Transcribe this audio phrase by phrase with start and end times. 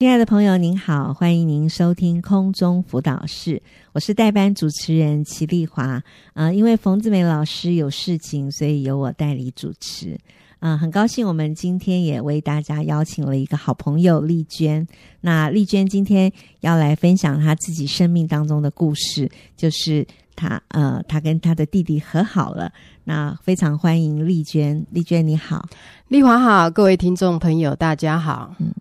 [0.00, 3.62] 亲爱的朋友，您好，欢迎您收听空中辅导室，
[3.92, 5.84] 我是代班主持人齐丽华。
[5.84, 6.02] 啊、
[6.34, 10.18] 呃，因为冯子美老师有事情，所以由我代理主持。
[10.58, 14.84] 啊、很高兴我们今天也为大家邀请了一个好朋友丽娟。
[15.20, 20.04] 那丽娟今天要来分享她自己生命当中的故事，就是
[20.36, 22.72] 她呃，他跟他的弟弟和好了。
[23.04, 25.66] 那非常欢迎丽娟，丽娟你好，
[26.08, 28.54] 丽华好，各位听众朋友大家好。
[28.58, 28.72] 嗯，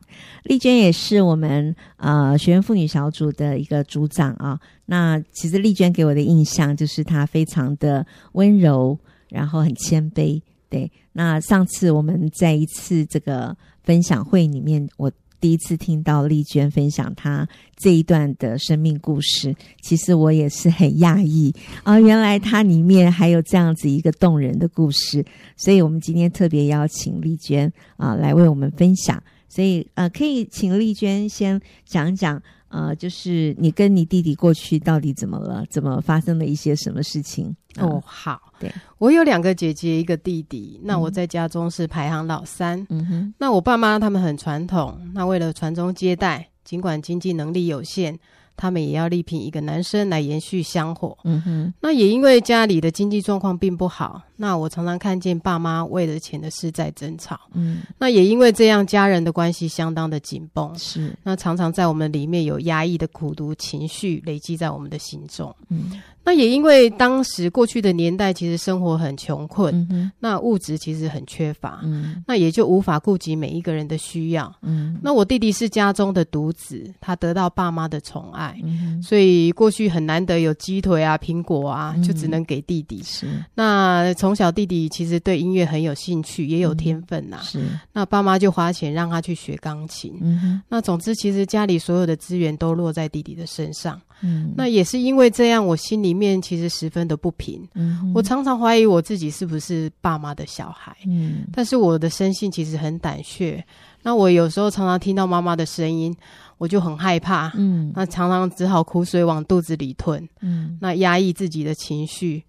[0.43, 4.59] 丽娟也是我们呃学员妇女小组的一个组长啊。
[4.85, 8.97] 那其实丽娟给我的印象就是她非常的温柔，
[9.29, 10.41] 然后很谦卑。
[10.69, 15.11] 对，那上次我们在一次这个分享会里面，我。
[15.43, 21.99] 第一次听到丽娟分享她这一段的生命故事，其实我也是很讶异啊！
[21.99, 25.21] 原来她里面还有这样子一个动人的故事，
[25.57, 29.21] 所以我们今天特别邀请丽娟啊来为我们分享。
[29.49, 32.41] 所以呃，可以请丽娟先讲讲。
[32.73, 35.63] 呃，就是你跟你弟弟过去到底怎么了？
[35.69, 37.55] 怎么发生了一些什么事情？
[37.75, 40.79] 呃、哦，好，对，我有两个姐姐，一个弟弟。
[40.83, 42.83] 那我在家中是排行老三。
[42.89, 48.19] 嗯哼，那我爸妈他们很传统，那为了传宗接代，尽管经济能力有限。
[48.55, 51.17] 他们也要力拼一个男生来延续香火。
[51.23, 57.39] 嗯哼，那也因为家里的经济状况并不好，那我常常看见爸妈为了钱的事在争吵。
[57.53, 60.77] 嗯，那也因为这样，家人的关系相当的紧绷。
[60.77, 65.55] 是，那常常在我们里面有压抑的苦毒情绪累积在我们的心中。
[65.69, 66.01] 嗯。
[66.25, 74.49] 那也因为当时过去的年代，其实生活很穷困，嗯、那物质其实很缺乏，嗯、那也就无法顾及每一个人的需要。
[74.61, 82.97] 嗯、那我弟弟是家中的独子，他得到爸妈的宠爱，嗯、所以过去很难得有鸡腿啊、苹果啊，就只能给弟弟。
[82.97, 87.43] 嗯、是那从小弟弟其实对音乐很有兴趣，也有天分呐、啊。
[87.43, 87.59] 是
[87.91, 90.13] 那爸妈就花钱让他去学钢琴。
[90.21, 94.01] 嗯、那总之，其实家里所有的资源都落在弟弟的身上。
[94.21, 97.61] 嗯，那也是因为这样，我心里面其实十分的不平。
[97.75, 100.95] 嗯，我常常怀疑我自己是不是爸妈的小孩。
[101.05, 103.63] 嗯，但是我的生性其实很胆怯。
[104.01, 106.15] 那我有时候常常听到妈妈的声音，
[106.63, 107.51] 我就很害怕。
[107.55, 110.25] 嗯，那常常只好苦水往肚子里吞。
[110.39, 112.41] 嗯，那压抑自己的情绪。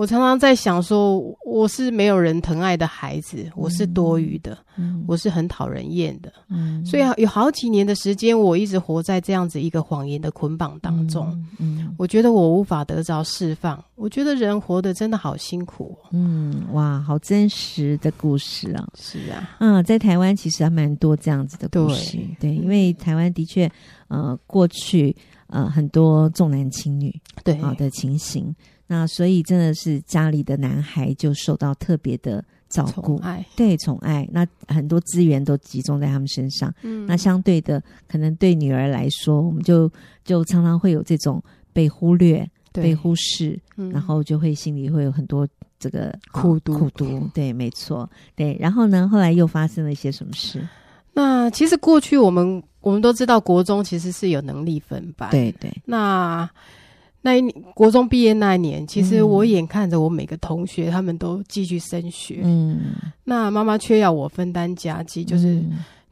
[0.00, 11.26] 我常常在想说，我是没有人疼爱的孩子，我是多余的，嗯、我是很讨人厌的，嗯、所以有好几年的时间，我一直活在这样子一个谎言的捆绑当中。
[11.58, 15.94] 嗯嗯、我觉得我无法得着释放，我觉得人活得真的好辛苦。
[16.12, 18.88] 嗯，哇，好真实的故事啊！
[18.98, 23.70] 是啊，嗯，在台湾其实还蛮多这样子的故事，对，对，因为台湾的确，
[24.08, 25.14] 呃，过去
[25.48, 28.56] 呃很多重男轻女对好的情形。
[28.92, 34.28] 那所以真的是家里的男孩就受到特别的照顾，宠爱，对，宠爱。
[34.32, 36.74] 那很多资源都集中在他们身上。
[36.82, 39.88] 嗯，那相对的，可能对女儿来说，我们就
[40.24, 41.40] 就常常会有这种
[41.72, 45.46] 被忽略、被忽视，嗯、然后就会心里会有很多
[45.78, 47.30] 这个苦读、苦读。
[47.32, 48.56] 对，没错，对。
[48.58, 50.60] 然后呢，后来又发生了一些什么事？
[51.12, 55.30] 那其实过去我们我们都知道，国中其实是有能力分班。
[55.30, 55.72] 对对。
[55.84, 56.50] 那
[57.22, 62.94] 那一年国中毕业那一年，其实我眼看着我每个同学他们都继续升学，嗯，
[63.24, 65.62] 那妈妈却要我分担家计，就是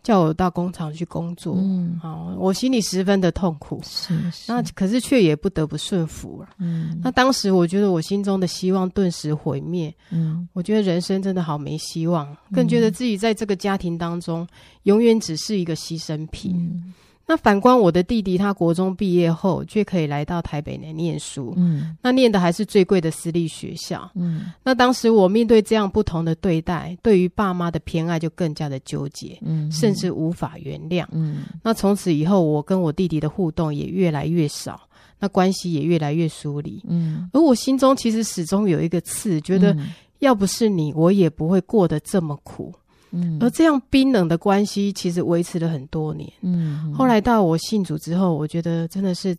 [0.03, 14.47] 叫我到工厂去工作，嗯，好，我心里十分的痛苦，是，是，那可是却也不得不顺服了，嗯，那当时我觉得我心中的希望顿时毁灭，嗯，我觉得人生真的好没希望，更觉得自己在这个家庭当中
[14.83, 16.53] 永远只是一个牺牲品。
[16.55, 16.93] 嗯
[17.31, 34.81] 那反观我的弟弟，他国中毕业后却可以来到台北来念书，嗯，那念的还是最贵的私立学校，嗯，那当时我面对这样不同的对待，对于爸妈的偏爱就更加的纠结，嗯，甚至无法原谅，嗯，那从此以后，我跟我弟弟的互动也越来越少，
[35.19, 39.77] 那关系也越来越疏离，嗯，而我心中其实始终有一个刺，觉得
[40.21, 42.73] 要不是你，我也不会过得这么苦。
[43.11, 46.31] 嗯，而这样冰冷的关系其实维持了很多年。
[46.43, 49.37] 嗯，后来到我信主之后，我觉得真的是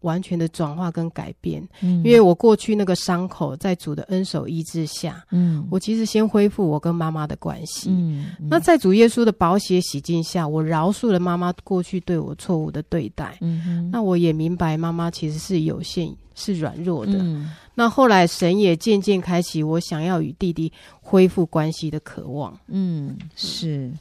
[0.00, 1.66] 完全的转化跟改变。
[1.80, 7.90] 嗯，因为我过去那个伤口，在主的恩手医治下，嗯，我其实先恢复我跟妈妈的关系。
[7.90, 13.36] 嗯，那在主耶稣的宝血洗净下，我饶恕了妈妈过去对我错误的对待。
[13.40, 17.14] 嗯，那我也明白妈妈其实是有限，是软弱的。
[17.18, 17.50] 嗯。
[17.78, 22.58] 那后来，神也渐渐开启我想要与弟弟恢复关系的渴望。
[22.68, 23.92] 嗯，是，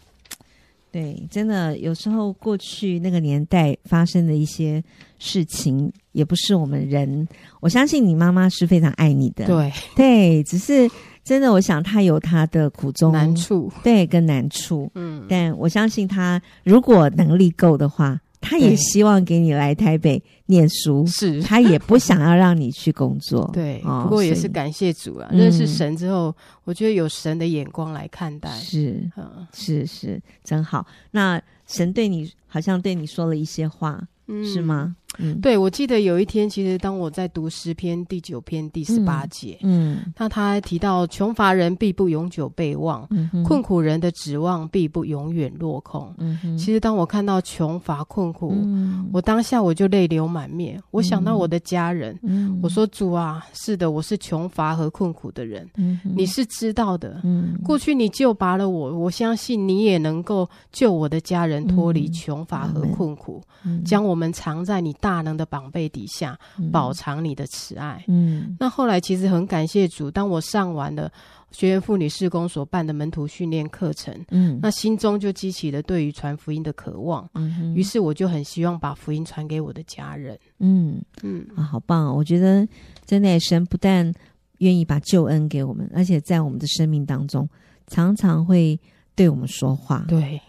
[0.94, 4.81] 对，真的，有时候过去那个年代发生的一些
[5.19, 7.27] 事情，也不是我们人。
[7.60, 10.89] 我相信你妈妈是非常爱你的，对，对，只是
[11.25, 18.18] 真的，我想他有他的苦衷难处，对，跟难处，嗯，但我相信他如果能力够的话。
[18.45, 23.50] 他也希望给你来台北念书，是他也不想要让你去工作。
[23.51, 25.27] 对，哦、不过也是感谢主啊！
[25.33, 30.86] 认识神之后、嗯，我觉得有神的眼光来看待，是，嗯、是是，真好。
[31.12, 34.95] 那神对你好像对你说了一些话，嗯、是吗？
[35.19, 46.13] 嗯，对，我记得有一天，其实当我在读诗篇第九篇第十八节，嗯，那他还提到穷乏人必不永久被忘，嗯，困苦人的指望必不永远落空。
[46.17, 66.36] 嗯，其实当我看到穷乏困苦，嗯，我当下我就泪流满面，我想到我的家人，嗯，我说主啊，是的，我是穷乏和困苦的人，嗯，你是知道的，嗯，过去你救拔了我，我相信你也能够救我的家人脱离穷乏和困苦，嗯，将我们藏在你大能的膀臂底下，
[66.72, 68.04] 饱尝你的慈爱。
[68.07, 71.12] 嗯，那后来其实很感谢主，当我上完了
[71.52, 77.30] 学员妇女事工所办的门徒训练课程，嗯，那心中就激起了对于传福音的渴望。
[77.36, 80.36] 嗯，于是我就很希望把福音传给我的家人。
[80.57, 82.16] 嗯嗯啊，好棒哦！
[82.16, 82.68] 我觉得
[83.06, 84.12] 真的神不但
[84.58, 87.48] 愿意把救恩给我们，而且在我们的生命当中
[87.86, 88.80] 常常会
[89.13, 90.04] 对我们说话。
[90.08, 90.42] 对。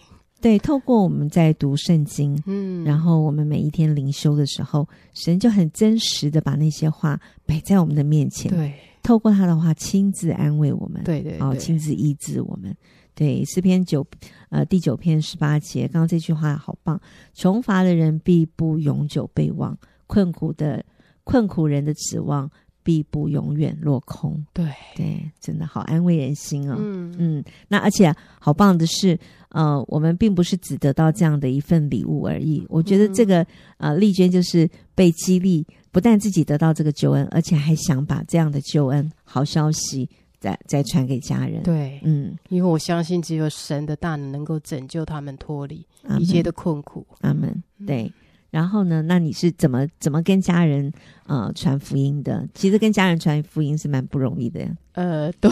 [0.47, 8.73] 对，透过我们在读圣经，嗯，然后我们每一天灵修的时候，神就很真实的把那些话摆在我们的面前，对，
[9.03, 12.73] 透过他的话亲自安慰我们，对对，然后亲自医治我们。
[13.13, 14.07] 对，诗篇九，
[14.51, 17.01] 呃，第九篇十八节，刚刚这句话好棒，
[17.35, 19.77] 穷乏的人必不永久被忘，
[20.07, 20.85] 困苦的
[21.25, 22.49] 困苦人的指望。
[22.87, 24.47] 必不永远落空。
[24.53, 26.77] 对对，真的好安慰人心哦。
[26.79, 29.19] 嗯嗯，那而且好棒的是，
[29.49, 32.65] 呃，我们并不是只得到这样的一份礼物而已。
[32.69, 33.43] 我觉得这个、
[33.79, 41.65] 嗯、呃，丽娟就是被激励，不但自己得到这个救恩，而且还想把这样的救恩好消息再再传给家人。
[41.65, 45.85] 对，嗯，因为我相信只有神的大能能够拯救他们脱离
[46.21, 47.05] 一切的困苦。
[47.23, 47.61] 阿门。
[47.85, 48.13] 对。
[48.51, 49.03] 嗯然后呢？
[49.03, 50.91] 那你是怎么怎么跟家人
[51.27, 52.49] 呃传福音的？
[52.55, 54.69] 其实跟家人传福音是蛮不容易的呀。
[54.93, 55.51] 呃，对，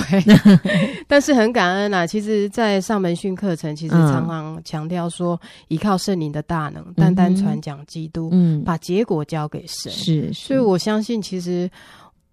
[1.06, 2.06] 但是很感恩啊。
[2.06, 5.38] 其实，在上门训课程，其实常常强调说，
[5.68, 9.92] 依靠圣灵的大能，嗯、单单传讲基督，嗯，把结果交给神。
[9.92, 11.70] 是，是，所以我相信，其实。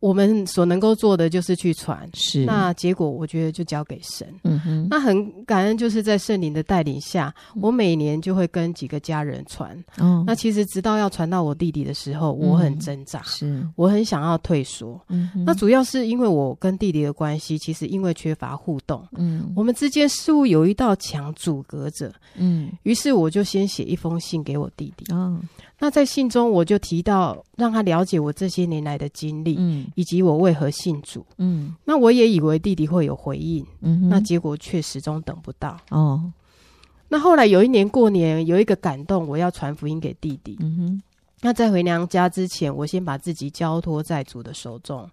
[0.01, 4.27] 我们所能够做的就是去传，是那结果，我觉得就交给神。
[4.43, 9.71] 嗯哼，那很感恩，就是在圣灵的带领下，我每年就会跟几个家人传。
[9.99, 14.99] 哦，那其实直到要传到我弟弟的时候，我很挣扎，是、嗯、我很想要退缩。
[15.07, 22.11] 嗯哼，那主要是因为我跟弟弟的关系，其实因为缺乏互动，嗯，我们之间似乎有一道墙阻隔着。
[22.35, 25.13] 嗯，于是我就先写一封信给我弟弟。
[25.13, 25.39] 哦。
[25.83, 35.75] 那在信中，我就提到让他了解我这些年来的经历，嗯，以及我为何信主，嗯，那我也以为弟弟会有回应，嗯，那结果却始终等不到。
[35.89, 36.31] 哦，
[37.09, 41.01] 那后来有一年过年，有一个感动，我要传福音给弟弟，嗯哼，
[41.41, 45.09] 那在回娘家之前，我先把自己交托在主的手中。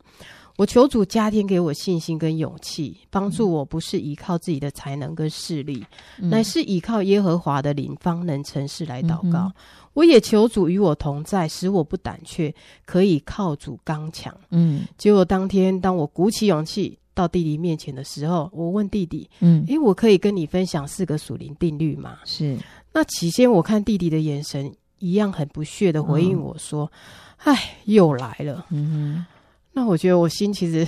[0.59, 5.87] 我求主加添给我信心跟勇气，帮助我不是依靠自己的才能跟势力，
[6.21, 9.43] 嗯、乃是依靠耶和华的灵方能成事来祷告。
[9.45, 9.53] 嗯、
[9.95, 12.53] 我也求主与我同在，使我不胆怯，
[12.85, 14.37] 可以靠主刚强。
[14.51, 22.59] 嗯，结果当天当我鼓起勇气到弟弟面前的时候，我问弟弟：“嗯，诶，我可以跟你分享四个属灵定律吗？”是。
[22.93, 26.91] 那起先我看弟弟的眼神一样很不屑的回应我说
[27.45, 29.38] ：“哎、哦，又来了。”嗯哼。
[29.79, 30.85] 那我觉得我心其实，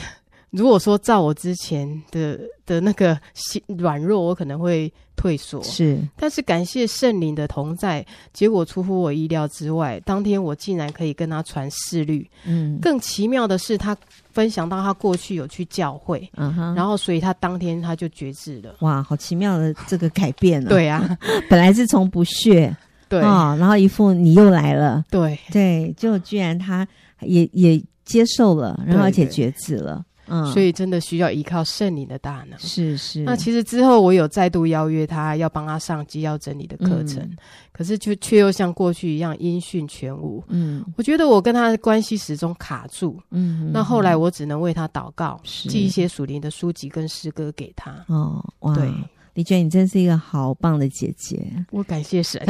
[0.51, 5.63] 如果说照我之前的的那个心软弱，我可能会退缩。
[5.63, 10.01] 是，但是感谢圣灵的同在，结果出乎我意料之外。
[10.05, 12.29] 当天我竟然可以跟他传四律。
[12.45, 13.97] 嗯，更奇妙的是，他
[14.33, 18.75] 分享到他过去有去教会，嗯哼，然后所以他当天他就觉知了。
[18.81, 20.67] 哇，好奇妙的这个改变啊！
[20.69, 21.17] 对啊，
[21.49, 22.77] 本来是从不屑，
[23.09, 26.85] 对啊、哦，然后一副你又来了，对对，就居然他
[27.21, 27.81] 也也。
[28.11, 32.59] 接受了，然后而且决志了，嗯，所以真的需要依靠圣灵的大能。
[32.59, 33.21] 是是。
[33.21, 37.37] 那其实之后我有再度邀约他，要帮他上基要整理的课程，嗯、
[37.71, 40.43] 可是却却又像过去一样音讯全无。
[40.49, 43.17] 嗯，我觉得我跟他的关系始终卡住。
[43.31, 48.05] 嗯，那后来我只能为他祷告，寄一些属灵的书籍跟诗歌给他。
[48.09, 48.91] 哦，哇，对，
[49.35, 51.41] 丽娟，你真是一个好棒的姐姐，
[51.71, 52.43] 我感谢神。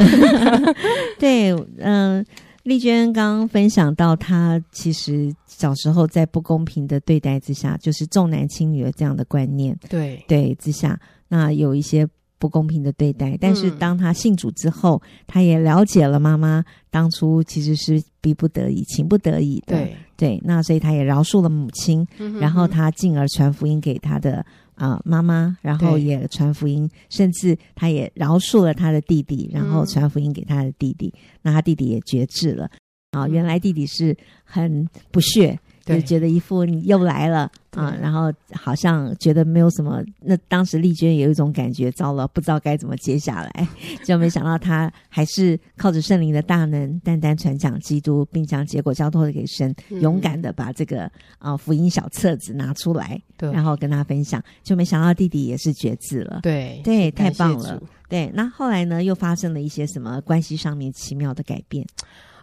[1.19, 2.25] 对，嗯、呃。
[2.63, 13.37] 丽娟刚刚分享到，她其实小时候在不公平的对待之下，就是重男轻女的这样的观念，对对之下，那有一些不公平的对待。
[13.39, 19.77] 但是当她信主之后，嗯、他也了解了妈妈当初其实是逼不得已、情不得已的。
[19.77, 24.45] 对对，那所以她也饶恕了母亲，嗯、哼哼然后她进而传福音给她的
[24.81, 31.13] 啊、呃、妈妈，然后也传福音，甚至他也饶恕了他的弟弟，然后传福音给他的弟弟。
[31.15, 32.67] 嗯、那他弟弟也绝志了
[33.11, 35.59] 啊，原来弟弟是很不屑。
[35.85, 40.03] 就觉得一副你又来了啊，然后好像觉得没有什么。
[40.19, 43.67] 那当时丽娟也有一种感觉，糟了，不知道该怎么接下来。
[44.05, 54.43] 就没想到他还是靠着圣灵的大能，单单传讲基督，并将结果交托给神，嗯、勇敢的把这个啊福音小册子拿出来，对，然后跟他分享。
[54.63, 57.81] 就没想到弟弟也是绝志了，对对，太棒了。
[58.07, 61.85] 对，那后来呢，又发生了一些什么关系上面奇妙的改变？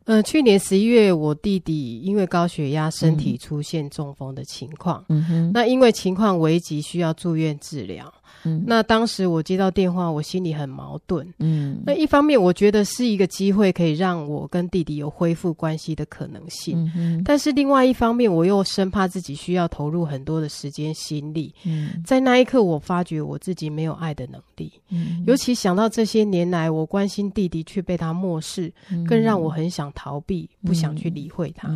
[0.09, 5.05] 呃，去年十一月，我弟弟因为高血压，身体出现中风的情况。
[5.11, 8.11] 嗯哼，那因为情况危急，需要住院治疗。
[8.44, 11.26] 嗯，那当时我接到电话，我心里很矛盾。
[11.38, 17.23] 嗯，那一方面我觉得是一个机会，可以让我跟弟弟有恢复关系的可能性。
[17.25, 21.54] 但是另外一方面，我又生怕自己需要投入很多的时间心力。
[21.64, 24.73] 嗯，在那一刻，我发觉我自己没有爱的能力。
[24.90, 28.73] 嗯，尤其想到这些年来我关心弟弟却被他漠视，
[29.06, 31.68] 更让我很想逃避，不想去理会他。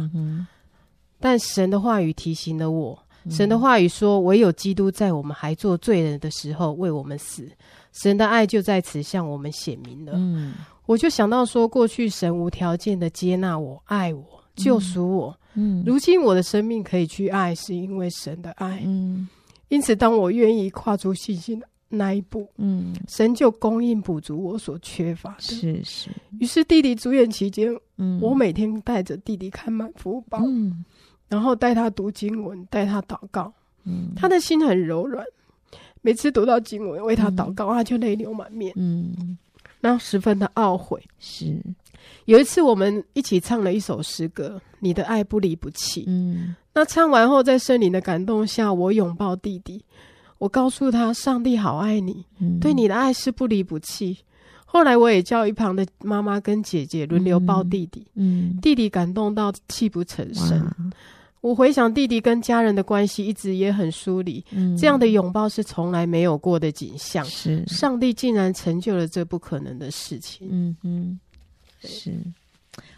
[1.21, 2.99] 但神的话语提醒了我。
[3.31, 7.49] 神的话语说：“唯有基督在我们还做罪人的时候为我们死，
[7.93, 10.55] 神的爱就在此向我们显明了。”嗯，
[10.87, 14.25] 我就想到说，过去神无条件的接纳我、爱我、
[14.57, 15.39] 救赎我。
[15.55, 18.83] 嗯，如今我的生命可以去爱，是因为神的爱。
[18.85, 19.29] 嗯，
[19.69, 25.43] 因此当我愿意跨出信心的那一步，嗯，神就供应补足我所缺乏的。
[25.43, 26.09] 是是。
[26.41, 30.41] 于是弟弟住院期间，嗯，我每天带着弟弟看满福包。
[30.47, 30.85] 嗯。
[31.33, 33.51] 然后带他读经文，带他祷告，
[33.85, 35.25] 嗯，他的心很柔软。
[36.03, 39.39] 每次读到经文，为他祷告，嗯、他就泪流满面，嗯，
[39.81, 41.03] 然后十分的懊悔。
[41.19, 41.57] 是，
[42.27, 46.03] 有一次我们一起唱了一首诗歌，《你的爱不离不弃》。
[46.07, 49.83] 嗯，那唱完后，在圣灵的感动下，我拥抱弟弟，
[50.37, 54.19] 我告诉他，上帝好爱你，嗯、对你的爱是不离不弃。
[54.67, 60.69] 后来我也叫一旁的妈妈跟姐姐轮流抱弟弟，嗯，嗯弟弟感动到泣不成声。
[61.43, 67.25] 我回想弟弟跟家人的关系一直也很疏离，嗯，这样的拥抱是从来没有过的景象。
[67.25, 70.47] 是，上帝竟然成就了这不可能的事情。
[70.49, 71.21] 嗯嗯，
[71.83, 72.13] 是，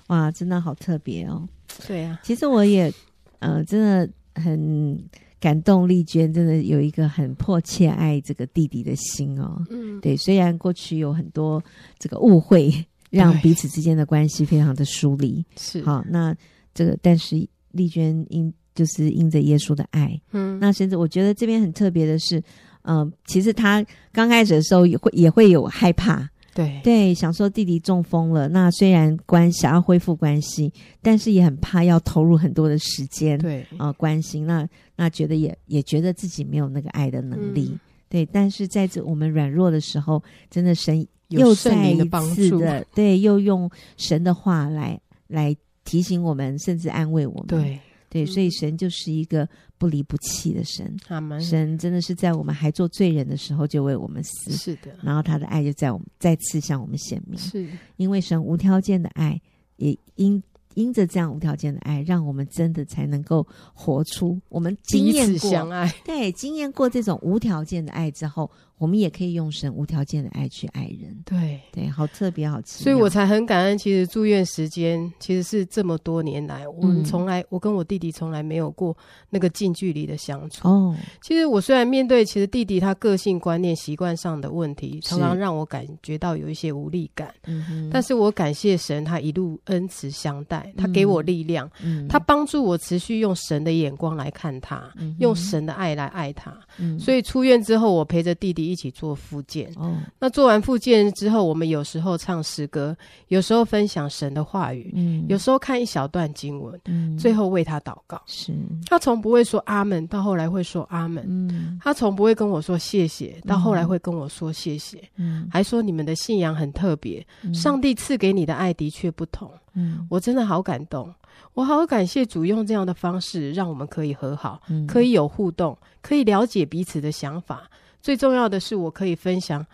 [0.08, 1.48] 哇，真的好特别哦。
[1.86, 2.92] 对啊，其实我也，
[3.38, 5.02] 呃，真的很
[5.40, 5.88] 感动。
[5.88, 9.64] 丽娟真的有一个很迫切爱这个弟弟的心哦。
[9.70, 11.64] 嗯，对，虽然过去有很多
[11.98, 12.70] 这个误会，
[13.08, 15.42] 让彼此之间的关系非常的疏离。
[15.56, 16.36] 是，好，那
[16.74, 17.48] 这个但是。
[17.74, 22.40] 丽娟因就是因着耶稣的爱，嗯，那甚至我觉得这边很特别的是，
[22.82, 26.80] 嗯、呃，其实他刚开始的时候也会也会有害怕，对。
[26.82, 33.62] 对，想说弟弟中风了，那虽然关想要恢复关系，但是也很怕要投入很多的时间，对。
[33.76, 41.96] 啊、呃，关心，那那觉得也也觉得自己没有那个爱的能力，嗯、对，但是在这我们软弱的时候，真的神又再一
[42.34, 45.56] 次的，的对，又用神的话来来。
[45.84, 47.46] 提醒我们，甚至安慰我们。
[47.46, 50.96] 对对，所以神就是一个不离不弃的神。
[51.08, 54.52] 嗯、神真的是在我们还做罪人的时候就为我们死。
[54.52, 54.96] 是的。
[55.02, 57.36] 然后他的爱就在我们再次向我们显明。
[57.38, 57.68] 是。
[57.96, 59.40] 因为神无条件的爱，
[59.76, 60.40] 也因
[60.74, 65.92] 因着这样无条件的爱，让我们真的才能够活出我们经验过相爱。
[66.04, 68.48] 对，经验过这种无条件的爱之后。
[68.76, 72.82] 我们也可以用神无条件的爱去爱人，对对，好特别，好奇。
[72.82, 73.78] 所以我才很感恩。
[73.78, 78.94] 其实住院时间其实是这么多年来，我们从来，我跟我弟弟从来没有过
[79.30, 80.66] 那个近距离的相处。
[80.68, 87.32] 哦，其实我虽然面对，其实弟弟他个性、观念、习惯上的问题，常常让我感觉到有一些无力感。
[87.46, 96.52] 嗯哼，但是我感谢神，他一路恩慈相待，他给我力量，嗯，他帮助我持续用神的眼光来看他，用神的爱来爱他。
[96.78, 98.63] 嗯，所以出院之后，我陪着弟弟。
[98.66, 99.96] 一起做复健哦。
[100.18, 102.96] 那做完复健之后，我们有时候唱诗歌，
[103.28, 108.20] 有时候分享神的话语，嗯，有时候看一小段经文，嗯，最后为他祷告。
[108.26, 108.52] 是，
[108.86, 111.24] 他从不会说阿门，到后来会说阿门。
[111.28, 115.02] 嗯，他从不会跟我说谢谢，到后来会跟我说谢谢。
[115.16, 119.50] 嗯，还说你们的信仰很特别，上帝赐给你的爱的确不同。
[119.76, 121.12] 嗯，我真的好感动，
[121.54, 127.68] 我好感谢主用这样的方式让我们可以和好，可以有互动，可以了解彼此的想法。
[128.04, 129.66] 最重要的是，我可以分享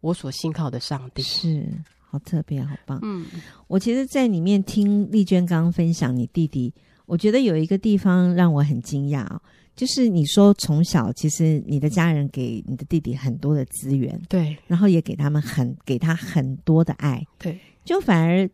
[0.00, 1.64] 我所信靠的上帝，是
[2.00, 2.98] 好特别，好棒。
[3.02, 3.24] 嗯，
[3.68, 6.74] 我其实，在里面听丽娟刚刚分享你弟弟，
[7.06, 9.40] 我觉得有一个地方让我很惊讶哦，
[9.76, 18.50] 就是你说从小其实你的家人给你的弟弟很多的资源，对，然后也给他们很给他很多的爱，对，就反而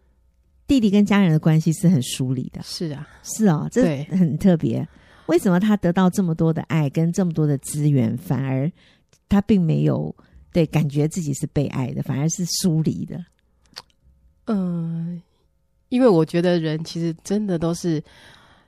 [0.66, 2.60] 弟弟跟家人的关系是很疏离的。
[2.62, 4.86] 是啊，是哦，这很特别。
[5.26, 8.70] 为什么他得到这么多的爱跟这么多的资源，反而
[9.28, 10.14] 他并没有
[10.52, 13.24] 对感觉自己是被爱的，反而是疏离的？
[14.46, 15.20] 嗯，
[15.88, 18.02] 因为我觉得人其实真的都是。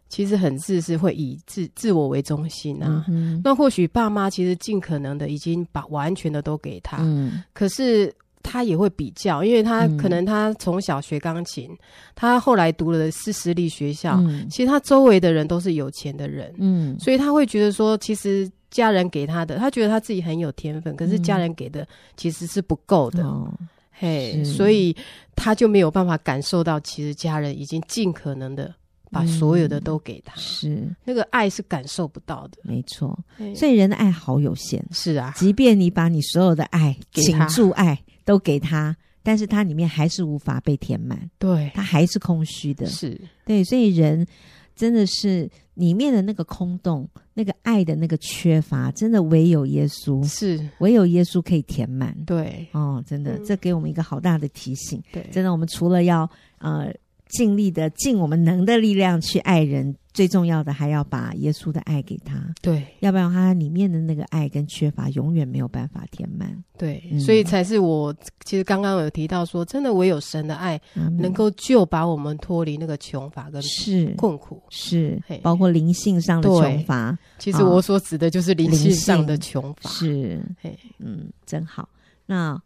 [0.08, 3.04] 其实很自私，会以自自我为中心啊。
[3.08, 11.78] 嗯、那或许爸妈其实尽可能的已经把完全的都给他，嗯、可是他也会比较，因为他可能他从小学钢琴，嗯、
[12.14, 23.52] 他后来读了是私立学校，嗯、其实他周围的人都是有钱的人，嗯，所以他会觉得说，其实家人给他的，他觉得他自己很有天分，可是家人给的其实是不够的，嗯、
[23.90, 24.52] 嘿，是。
[24.52, 24.96] 所以
[25.34, 28.74] 他就没有办法感受到，其实家人已经尽可能的。
[29.08, 30.96] 把所有的都给他，嗯、是。
[31.04, 33.16] 那个爱是感受不到的，没错。
[33.54, 35.32] 所以人的爱好有限，是啊。
[35.36, 43.18] 即便你把你所有的爱、倾注爱都给他，但是他里面还是无法被填满，对，他还是空虚的，是。
[43.46, 43.62] 对。
[43.62, 44.26] 所以人
[44.74, 52.12] 真的是里面的那个空洞，那个爱的那个缺乏，真的唯有耶稣，是唯有耶稣可以填满。
[52.26, 55.00] 对，哦，真的，嗯、这给我们一个好大的提醒。
[55.12, 56.28] 对，真的，我们除了要
[56.58, 56.92] 呃。
[57.28, 62.40] 尽力的尽我们能的力量去爱人，最重要的还要把耶稣的爱给他。
[62.62, 66.56] 对，要不然他里面的那个爱跟缺乏永远没有办法填满。
[66.78, 68.14] 对，嗯、所以才是我
[68.44, 70.80] 其实刚刚有提到说，真的唯有神的爱
[71.18, 77.18] 能够救把我们脱离那个穷乏跟是困苦，是包括灵性上的穷乏。
[77.38, 79.90] 其实我所指的就是灵性上的穷乏。
[79.90, 81.88] 是，嘿，嗯，真好。
[82.24, 82.60] 那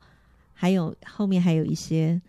[0.53, 2.21] 还有后面还有一些。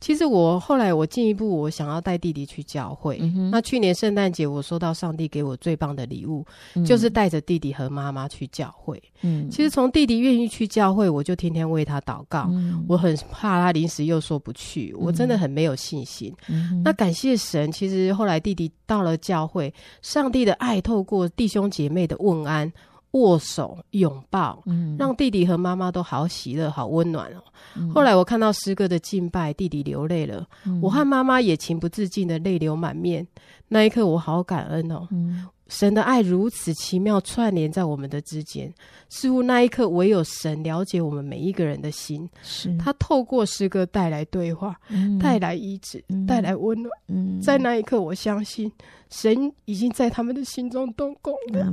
[0.00, 3.18] 其实我后来我进一步，我想要带弟弟去教会。
[3.20, 9.00] 嗯、那去年圣诞节，我收到上帝给我最棒的礼物，嗯、就是带着弟弟和妈妈去教会。
[9.20, 12.46] 嗯，其实从弟弟愿意去教会，我就天天为他祷告。
[12.50, 16.34] 嗯、我很怕他临时又说不去，我真的很没有信心。
[16.48, 22.72] 嗯、那感谢神，其实后来弟弟到了教会，上帝的爱透过弟兄姐妹的问安。
[23.12, 27.42] 握手、拥抱，嗯，让弟弟和妈妈都好喜乐、好温暖哦。
[27.76, 33.26] 嗯、后来我看到诗歌的敬拜，弟弟流泪了，嗯、我和妈妈也情不自禁的泪流满面。
[33.68, 35.06] 那一刻，我好感恩哦。
[35.10, 38.72] 嗯、神的爱如此奇妙串联在我们的之间，
[39.08, 42.28] 似乎那一刻唯有神了解我们每一个人的心。
[42.42, 46.90] 是，他透过诗歌带来对话，嗯、带来医治，嗯、带来温暖。
[47.08, 48.70] 嗯、在那一刻，我相信
[49.08, 51.72] 神已经在他们的心中动工了。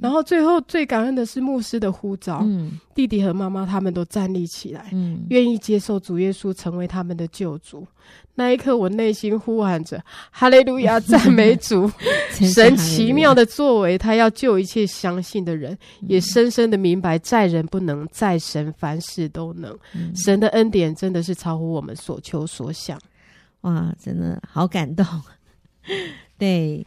[0.00, 7.86] 然后最后最感恩的是牧师的呼召，嗯、弟弟和妈妈他们都站立起来，嗯、愿意接受主耶稣成为他们的救主。
[8.34, 11.90] 那一刻，我内心呼喊着：“哈利路亚，赞美主！
[12.32, 19.76] ”神奇妙的作为，他要救一切相信的人，嗯、也深深的明白，在人不能，在神凡事都能。
[19.94, 22.98] 嗯、神的恩典真的是超乎我们所求所想。
[23.60, 25.04] 哇，真的好感动。
[26.38, 26.84] 对。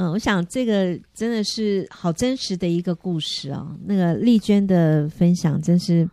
[0.00, 3.76] 嗯，我想这个真的是好真实的一个故事啊、哦。
[3.84, 6.08] 那个丽娟的分享，真是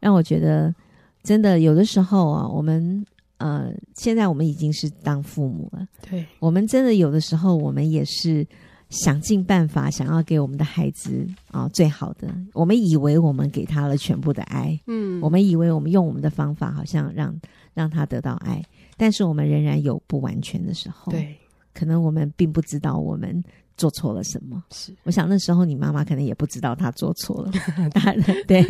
[0.00, 0.74] 让我觉得，
[1.22, 3.04] 真的有的时候啊，我们
[3.36, 8.46] 呃，现在我们已经是当父母了，对，我们真的有的时候，我们也是
[8.88, 12.26] 想尽办法想要给我们的孩子啊最好的。
[12.54, 17.38] 我们以为我们给他了全部的爱，嗯，我们以为我们用我们的方法，好像让
[17.74, 18.64] 让他得到爱，
[18.96, 21.36] 但是我们仍然有不完全的时候，对。
[21.72, 23.42] 可能我们并不知道我们
[23.76, 24.62] 做错了什么。
[24.70, 27.52] 是，我想那时候你妈妈可能也不知道她做错了，
[27.92, 28.62] 当然 对，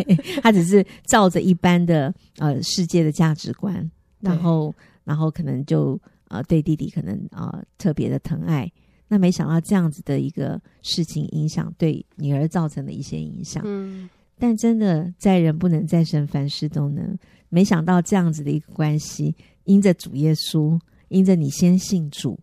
[0.42, 8.70] 她只是照着一般的呃世界的价值观，然后然后可能就呃对弟弟可能啊、呃、特别的疼爱。
[9.08, 13.60] 那没想到这样子的一个事情影响对女儿造成了一些影响。
[13.66, 14.08] 嗯，
[14.38, 17.18] 但真的在人不能，再生凡事都能。
[17.48, 19.34] 没想到这样子的一个关系，
[19.64, 22.38] 因着主耶稣，因着你先信主。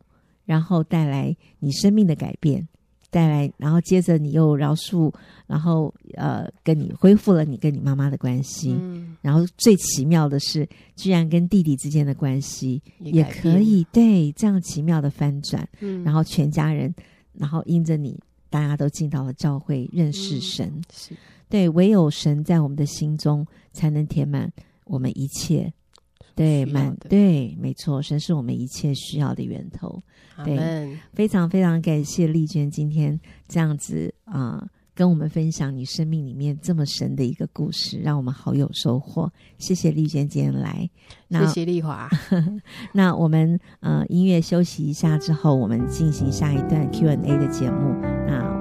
[0.47, 2.65] 然后带来你生命的改变，
[3.11, 5.13] 带来，然后接着你又饶恕，
[5.45, 8.71] 然后呃，跟你恢复了你跟你妈妈的关系。
[8.79, 15.67] 嗯、然后最奇妙的是，居然跟弟弟之间的关系也可以对这样奇妙的翻转。
[15.81, 16.95] 嗯、然后全家人，
[17.33, 18.17] 然后因着你，
[18.49, 20.65] 大家都进到了教会，认识神。
[20.67, 21.15] 嗯、是
[21.49, 24.49] 对，唯有神在我们的心中，才能填满
[24.85, 25.73] 我们一切。
[26.35, 30.03] 对，满对，没错，神是我们一切需要的源头。
[30.45, 39.31] 对非常非常感谢丽娟今天这样子啊、呃，跟我们分享你生命里面这么神的一个故事，让我们好有收获。
[39.57, 40.89] 谢谢丽娟今天来，
[41.29, 42.09] 谢谢丽华。
[42.93, 47.95] 那我们呃音乐休息一下之后，我们进行下一段 Q&A 的节目。
[48.27, 48.56] 那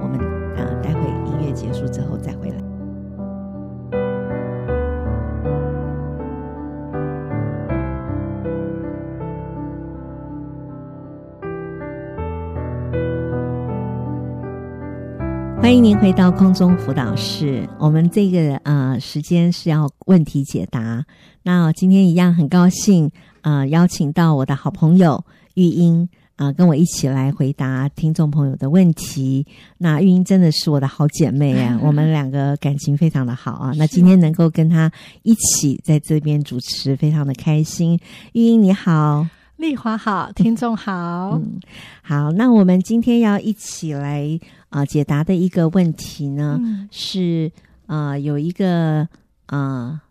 [15.59, 17.67] 欢迎您回到空中辅导室。
[17.77, 21.03] 我们这个呃时间是要问题解答。
[21.43, 25.21] 那今天一样很高兴呃邀请到我的好朋友
[25.55, 29.45] 玉英啊、呃，跟我一起来回答听众朋友的问题。
[29.77, 33.73] 那玉英真的是我的好姐妹啊， 我们两个感情非常的好啊。
[33.75, 34.89] 那今天能够跟她
[35.23, 37.99] 一起在这边主持，非常的开心。
[38.31, 39.27] 玉英你好。
[39.57, 41.59] 丽华好，听众好，嗯，
[42.03, 44.39] 好，那我们今天要一起来
[44.69, 47.51] 啊、呃、解答的一个问题呢，嗯、是
[47.87, 49.01] 啊、呃、有一个
[49.47, 50.01] 啊、呃、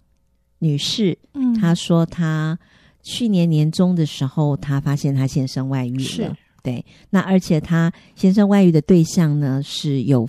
[0.58, 2.58] 女士，嗯，她说她
[3.04, 6.36] 去年年中的时候，她发现她先生外遇了，是。
[6.64, 10.28] 对，那而且她先生外遇的对象呢是有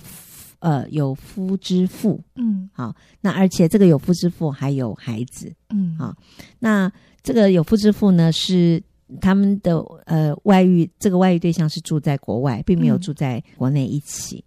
[0.60, 6.14] 呃有夫之妇，嗯，好，那而且这个有夫之妇还有孩子，嗯，好，
[6.60, 6.88] 那
[7.20, 8.80] 这个有夫之妇呢是。
[9.20, 14.44] 他们的呃外遇，这个外遇对象是住在国外，并没有住在国内一起。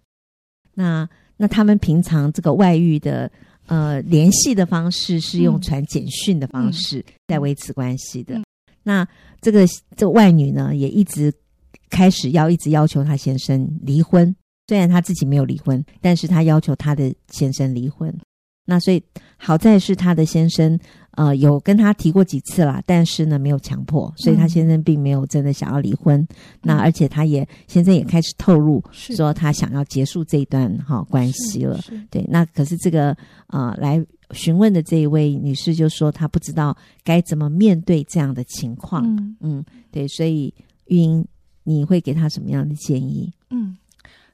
[0.76, 3.30] 嗯、那那他们平常这个外遇的
[3.66, 8.36] 呃联系的方式是用传简讯的方式在维持关系的。
[8.36, 8.44] 嗯、
[8.82, 9.08] 那
[9.40, 11.32] 这个这个外女呢，也一直
[11.90, 14.34] 开始要一直要求她先生离婚，
[14.68, 18.16] 虽然她自己没有离婚，但是她要求她的先生离婚。
[18.64, 19.02] 那所以
[19.36, 20.78] 好在是她的先生。
[21.12, 26.18] 呃，有跟他提过几次啦，但是呢，没有强迫，所以他先生并没有真的想要离婚。
[26.20, 26.28] 嗯、
[26.62, 31.78] 那而且他也先生也开始透露说他想要结束这一段哈、哦、关系了。
[32.10, 33.14] 对，那可是这个
[33.48, 39.04] 呃来询问的这一位女士就说她不知道该怎么面对这样的情况。
[39.04, 40.52] 嗯，嗯，对，所以
[40.86, 41.26] 玉英，
[41.62, 43.30] 你会给她什么样的建议？
[43.50, 43.76] 嗯，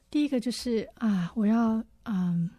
[0.09, 2.49] 第一个就是啊，我要嗯。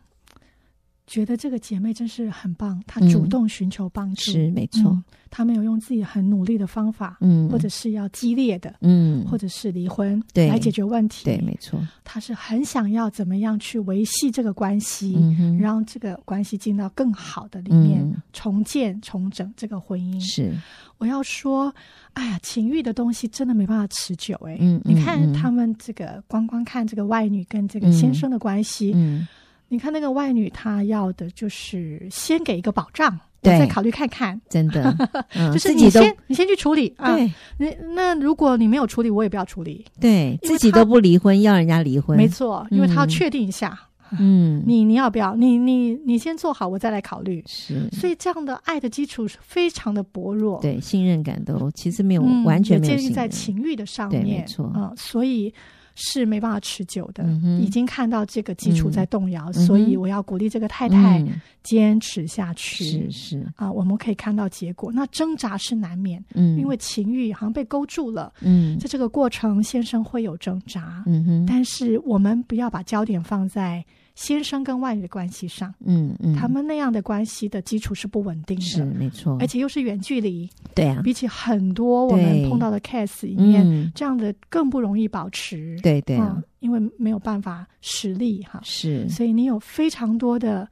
[1.10, 5.04] 觉得这个姐妹真是很棒，她主动寻求帮助，嗯、是没错、嗯。
[5.28, 11.80] 她没有用自己很努力的方法，嗯，或者是要激烈的，嗯，或者是离婚，对，来解决问题，对，没错。
[12.04, 20.20] 她是很想要怎么样去维系这个关系，嗯哼，让这个关系进到更好的里面，嗯、重建、重整这个婚姻。
[20.20, 20.52] 是，
[20.98, 21.74] 我要说，
[22.12, 29.26] 哎呀，情欲的东西真的没办法持久、欸，哎，嗯，你看他们这个光光看这个外女跟这个先生的关系，嗯。
[29.70, 34.38] 嗯你看那个外女，她要的就是先给一个保障，对，再考虑看看。
[34.48, 34.92] 真的，
[35.36, 37.14] 嗯、就是你先你先去处理啊。
[37.14, 39.84] 对，那那如果你没有处理，我也不要处理。
[40.00, 43.78] 对，自己都不离婚，要人家离婚，没错，因为他要确定一下。
[44.18, 45.36] 嗯，你你要不要？
[45.36, 47.40] 你你你先做好，我再来考虑。
[47.46, 50.58] 是，所以这样的爱的基础是非常的薄弱。
[50.60, 54.24] 对，信任感都其实没有、嗯、完全没有建立在情欲的上面。
[54.24, 55.54] 没错，嗯，所以。
[55.94, 61.24] 是没办法持久的，嗯、已经看到这个基础在动摇，嗯、所以我要鼓励这个太太
[61.62, 62.84] 坚持下去。
[62.84, 64.90] 是是啊，我们可以看到结果。
[64.92, 73.84] 那挣扎是难免，嗯，因为情欲好像被勾住了，嗯，在这个过程，先生会有挣扎，嗯哼，但是我们不要把焦点放在。
[74.20, 90.68] 先生跟外遇的关系上，嗯嗯，他们那样的关系的基础是不稳定的，是没错，而且又是远距离，对啊，比起很多我们碰到的 case 里面，这样的更不容易保持，对对啊，因为没有办法实力哈，是，所以你有非常多的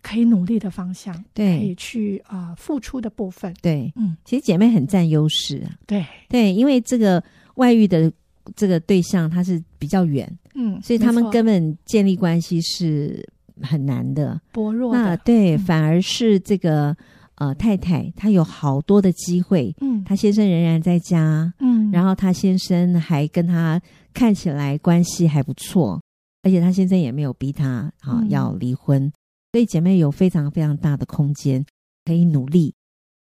[0.00, 6.06] 可以努力的方向，对，可以去啊付出的部分，对，嗯，其实姐妹很占优势啊，对。
[6.28, 7.20] 对，因为这个
[7.56, 8.12] 外遇的
[8.54, 10.30] 这个对象他是比较远。
[10.54, 13.26] 嗯，所以他们根本建立关系是
[13.62, 15.02] 很难的，薄弱的。
[15.02, 16.96] 那对，嗯、反而是这个
[17.34, 19.74] 呃太太，她有好多的机会。
[19.80, 21.52] 嗯，她先生仍然在家。
[21.60, 23.80] 嗯，然后她先生还跟她
[24.14, 26.00] 看起来关系还不错，
[26.42, 29.02] 而且她先生也没有逼她啊、呃、要离婚。
[29.04, 29.12] 嗯、
[29.52, 31.64] 所以姐妹有非常非常大的空间
[32.06, 32.72] 可以努力，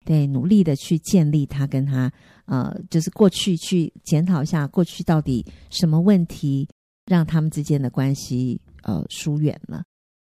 [0.07, 2.09] 对，努力的去建立他跟他
[2.45, 6.65] 呃，就是过去去检讨一下过去到底什么问题。
[7.09, 9.81] 让他们之间的关系呃疏远了，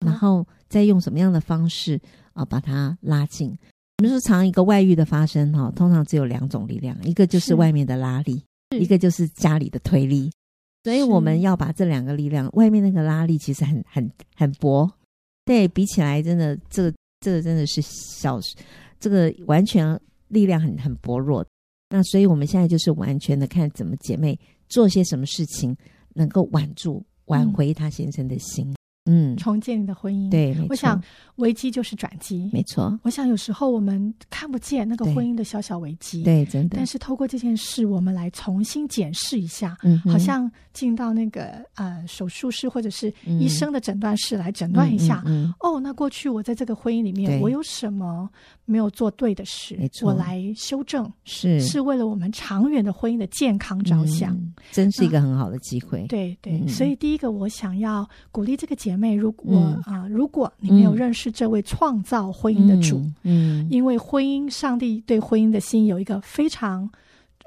[0.05, 1.97] 然后再用什么样的方式
[2.35, 3.49] 啊、呃、把它拉近？
[3.97, 8.45] 我们说，常一个外遇的发生哈，通常只有两种力量，一个就是外面的拉力，
[8.79, 10.31] 一个就是家里的推力。
[10.85, 14.87] 所以我们要把这两个力量，外面那个拉力其实很很很薄，
[15.47, 18.39] 对比起来，真的这个这个真的是小，
[18.99, 21.45] 这个完全力量很很薄弱。
[21.91, 25.77] 那所以我们现在就是完全的看怎么姐妹做些什么事情。
[26.19, 28.77] 能够挽住、挽回她先生的心，嗯，
[29.37, 30.31] 重建你的婚姻。
[30.31, 31.03] 对，我想
[31.37, 32.99] 危机就是转机，没错。
[33.03, 36.77] 我想有时候我们看不见那个婚姻的小小危机，对，真的。
[36.77, 45.23] 但是透过这件事，我们来重新检视一下，嗯，好像进到那个呃手术室或者是医生的诊断室来诊断一下。
[45.27, 48.29] 嗯，哦，那过去我在这个婚姻里面，我有什么
[48.65, 49.77] 没有做对的事？
[49.77, 54.37] 没错，我来修正，是是为了我们长远的婚姻的健康着想，
[54.73, 56.05] 真是一个很好的机会。
[56.07, 66.91] 对对，所以第一个我想要鼓励这个姐妹，如果啊，如果你没有认识这位创造婚姻的主，嗯，因为婚姻，上帝对婚姻的心有一个非常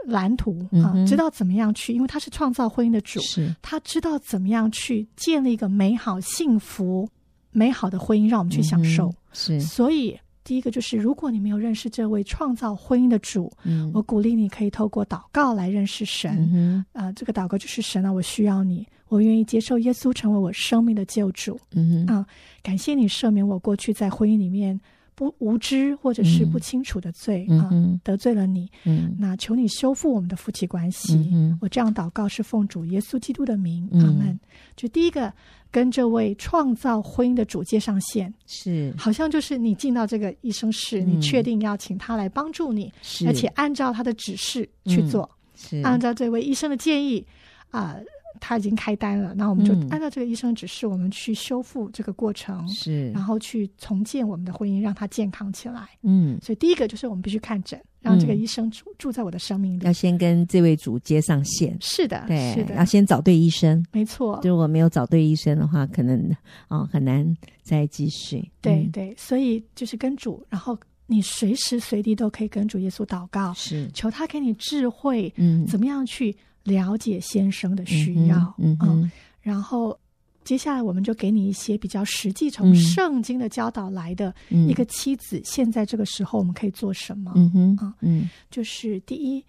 [0.06, 3.20] 蓝图啊，知道怎么样去，因为他是创造婚姻的主，
[3.62, 7.10] 他知道怎么样去建立一个美好、幸福、
[7.52, 9.14] 美好的婚姻，让我们去享受。
[9.34, 16.84] 是，所以第一个就是，如果你没有认识这位创造婚姻的主，嗯，我鼓励你可以透过祷告来认识神。
[16.94, 18.88] 啊，这个祷告就是神啊，我需要你。
[19.10, 21.60] 我愿意接受耶稣成为我生命的救主。
[21.72, 22.26] 嗯哼，啊，
[22.62, 24.80] 感谢你赦免我过去在婚姻里面
[25.20, 27.70] 不无知或者是不清楚的罪、嗯、啊，
[28.06, 28.72] 得罪了你。
[28.86, 31.30] 嗯，那求你修复我们的夫妻关系。
[31.34, 33.86] 嗯，我这样祷告是奉主耶稣基督的名。
[33.92, 34.40] 阿门、嗯。
[34.78, 35.34] 就第一个
[35.70, 42.90] 跟这位创造婚姻的主界上线，是好像就是你进到这个医生室，嗯、你确定要请他来帮助你，
[43.28, 47.26] 而且按照他的指示去做，嗯、是按照这位医生的建议
[47.72, 47.98] 啊。
[48.40, 55.90] 他已经开单了，那我们就按照这个医生指示，我们去修复这个过程，是，然后去重建我们的婚姻，让它健康起来。
[56.04, 59.86] 嗯，所以第一个就是我们必须看诊，让这个医生住住在我的生命里。
[59.86, 64.40] 要先跟这位主接上线，是的，对，是的，要先找对医生，没错。
[64.44, 66.20] 如果没有找对医生的话，可能
[66.68, 68.48] 啊、哦、很难再继续。
[68.62, 76.36] 对对，所以就是跟主，然后你随时随地都可以跟主耶稣祷告，是求他给你智慧，嗯，怎么样去。
[76.70, 79.98] 了解先生的需要，嗯，嗯，嗯，然后
[80.44, 87.34] 接下来我们就给你一些比较实际从圣经的教导来的一个妻子，嗯、现在这个时候我们可以做什么？
[87.36, 89.44] 嗯哼，啊，嗯，就是第一，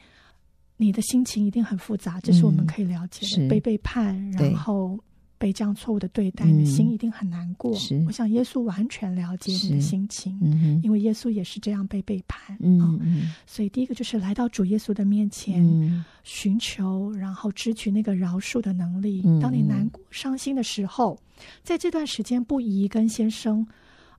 [0.77, 4.99] 你的心情一定很复杂，这是我们可以了解的，嗯、被背叛，然后。
[5.41, 7.75] 被这样错误的对待，你的心一定很难过。
[7.75, 10.39] 是，我想耶稣完全了解你的心情，
[10.83, 12.55] 因为耶稣也是这样被背叛。
[12.61, 19.23] 嗯，所以第一个就是来到主耶稣的面前，寻求，然后支取那个饶恕的能力。
[19.41, 21.19] 当你难过、伤心的时候，
[21.65, 23.67] 在这段时间不宜跟先生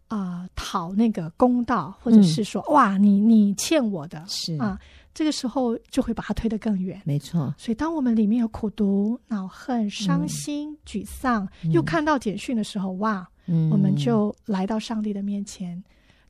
[0.07, 4.55] 啊讨那个公道，或者是说哇，你你欠我的，是。
[4.55, 4.79] 啊。
[5.13, 7.53] 这个时候就会把它推得更远，没错。
[7.57, 15.83] 所以当我们里面有苦毒、恼恨、伤心、嗯、沮丧，又看到简讯的时候，哇，嗯、我们就来到上帝的面前，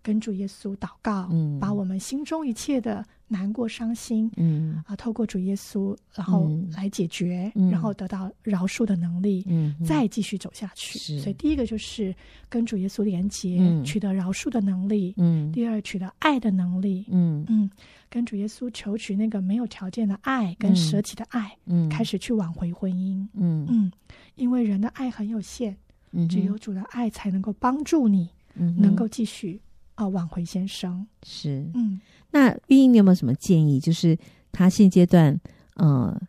[0.03, 4.83] 跟主耶稣祷告，嗯、把我们心中一切的难过、伤心，嗯。
[4.87, 10.97] 啊，透过主耶稣，然后来解决，嗯、然后得到饶恕的能力，嗯，再继续走下去。
[11.19, 12.13] 所以第一个就是
[12.49, 17.45] 跟主耶稣连接，嗯、取得饶恕的能力，嗯，第二取得爱的能力，嗯。
[17.47, 17.69] 嗯。
[18.09, 23.65] 跟主耶稣求取那个没有条件的爱，跟舍己的爱，嗯，开始去挽回婚姻，嗯。
[23.69, 23.91] 嗯，
[24.35, 25.73] 因为人的爱很有限，
[26.11, 29.61] 嗯，只有主的爱才能够帮助你，嗯，能够继续
[30.05, 31.99] 啊挽回先生，是，嗯，
[32.31, 33.79] 那玉英，你有没有什么建议？
[33.79, 34.17] 就是
[34.51, 35.39] 他现阶段，
[35.75, 36.19] 呃，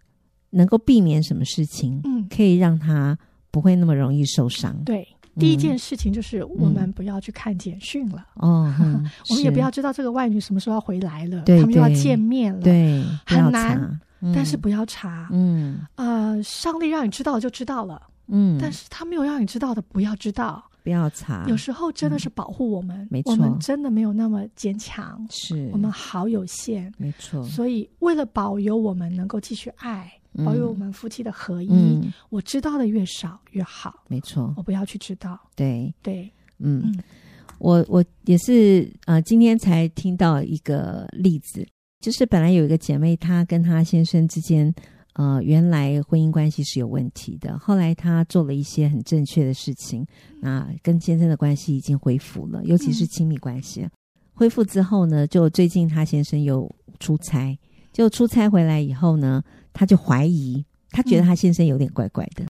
[0.50, 3.18] 能够避免什么事情，嗯，可以让他
[3.50, 4.76] 不会那么容易受伤？
[4.84, 5.06] 对。
[5.38, 8.70] 第一件事情就是我们不要去看简讯了哦，
[9.30, 13.98] 我们也不要知道这个外女什么时候要回来了，他们又要见面了，对，很难，
[14.34, 25.70] 但是不要查，嗯，呃，上帝让你知道就知道了，嗯，但是他没有让你知道的不要知道，不要查，有时候真的是保护我们，没错，我们真的没有那么坚强，是。
[25.72, 30.12] 我们好有限，没错，所以为了保佑我们能够继续爱。
[30.46, 34.02] 保有我们夫妻的合一，嗯、我知道的越少越好。
[34.08, 35.38] 没错，我不要去知道。
[35.54, 35.92] 对。
[36.00, 36.98] 对，嗯，嗯。
[37.58, 41.66] 我我也是呃，今天才听到一个例子，
[42.00, 44.74] 就是本来有一个姐妹，她跟她先生之间
[45.14, 50.06] 呃，原来婚姻关系是有问题的，后来他做了一些很正确的事情，
[50.40, 53.82] 那跟先生的关系已经恢复了，尤其是亲密关系。
[53.82, 53.90] 嗯、
[54.32, 56.70] 恢复之后呢，就最近他先生又
[57.00, 57.58] 出差，
[57.92, 59.42] 就出差回来以后呢。
[59.74, 62.48] 他就怀疑，他觉得他先生有点怪怪的，嗯、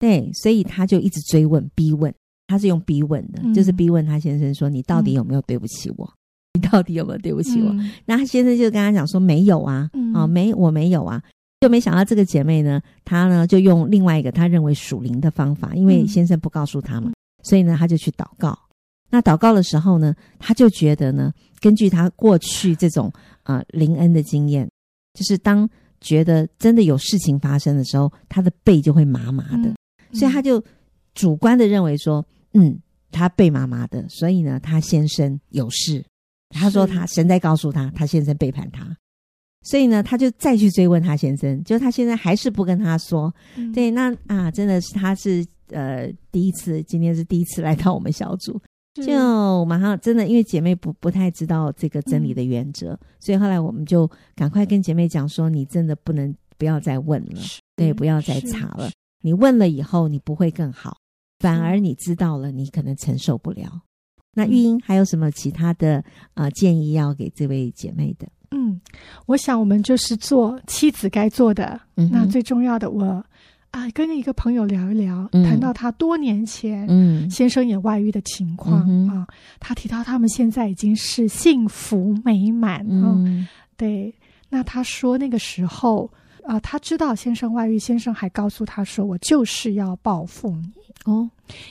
[0.00, 2.12] 对，所以他就一直追问、逼问，
[2.48, 6.04] 他是用逼问的，嗯、就是逼问他先生说：“你到底有没有对不起我？
[6.04, 11.22] 嗯、 你到底有没有对不起我？”嗯、那他先生就跟他讲说：“没有啊，嗯、啊，没，我没有啊。”
[11.60, 18.58] 就没想到这个姐妹呢，她呢就用另外一个她认为属灵的方法，因为先生不告诉她嘛，嗯、所以呢，她就去祷告。
[19.10, 23.12] 那祷告的时候呢，她就觉得呢，根据她过去这种
[23.42, 24.68] 啊灵恩的经验，
[25.14, 25.68] 就是当。
[26.00, 29.76] 觉得真的有事情发生的时候，她的背就会麻麻的，嗯
[30.10, 30.62] 嗯、所以她就
[31.14, 32.78] 主观的认为说，嗯，
[33.10, 36.04] 她背麻麻的，所以呢，她先生有事。
[36.50, 38.94] 她说她神在告诉她，她先生背叛他，
[39.64, 43.34] 所以呢，他就再去追问他先生，就他现在还是不跟他说。
[43.56, 48.60] 嗯、对，那啊，真的是他是呃第一次，今天是第一次来到我们小组，
[49.04, 57.40] 就马上真的因为姐妹不不太知道这个真理的原则，嗯、所以后来我们就赶快跟姐妹讲说，你真的不能不要再问了，
[57.74, 58.90] 对，不要再查了，
[59.22, 60.98] 你问了以后你不会更好，
[61.38, 63.80] 反而你知道了，你可能承受不了。
[64.36, 65.98] 那玉英还有什么其他的
[66.34, 68.28] 啊、呃、建议要给这位姐妹的？
[68.54, 68.80] 嗯，
[69.26, 71.80] 我想我们就是做妻子该做的。
[71.96, 73.24] 嗯，那最重要的我，我
[73.70, 79.26] 啊跟一个朋友聊一聊，嗯、谈到他多年前嗯先生也外遇的情况、嗯、啊，
[79.58, 82.86] 他提到他们现在已经是幸福美满。
[82.88, 84.14] 嗯，对。
[84.48, 86.08] 那他说那个时候
[86.44, 90.72] 啊，他知道先生外遇，先生还告诉他说：“我就是要报复你
[91.04, 91.28] 哦，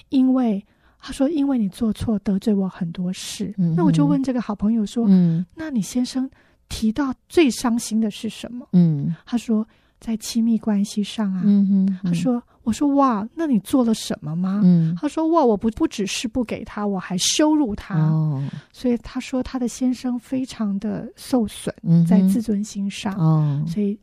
[0.09, 0.63] 因为。”
[1.05, 3.53] 他说：“因为你做错，得罪我很多事。
[3.57, 6.29] 嗯”那我就问这个好朋友说：“嗯，那你先生
[6.73, 9.67] 提到最伤心的是什么？”嗯，他说
[10.01, 11.41] ：“在亲密关系上啊。
[11.45, 17.95] 嗯哼嗯”他说：“我说哇，那你做了什么吗？”嗯，他说：“哇，我不不只是不给他，我还羞辱他。
[17.95, 21.73] 哦，所以他说他的先生非常的受损，
[22.07, 23.13] 在自尊心上。
[23.15, 23.97] 哦，所以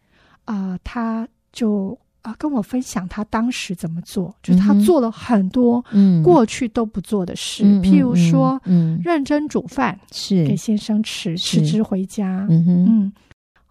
[0.44, 5.82] 啊，呃，他就。”啊，跟我分享他当时怎么做，就是他做了很多
[6.22, 8.96] 过去都不做的事，嗯、譬如说，嗯。
[8.96, 10.44] 嗯、认真煮饭是。
[10.46, 13.12] 给先生吃，辞职回家，嗯